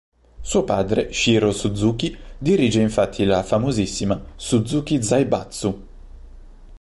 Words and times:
Suo 0.41 0.63
padre, 0.63 1.13
Shiro 1.13 1.51
Suzuki, 1.51 2.17
dirige 2.39 2.81
infatti 2.81 3.23
la 3.23 3.43
famosissima 3.43 4.19
"Suzuki 4.35 5.03
Zaibatsu". 5.03 5.87